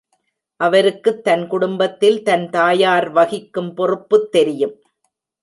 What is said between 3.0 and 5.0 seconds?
வகிக்கும் பொறுப்புத் தெரியும்.